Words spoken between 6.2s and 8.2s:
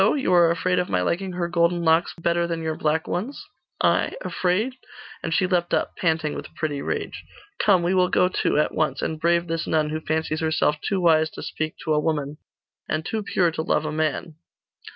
with pretty rage. 'Come, we will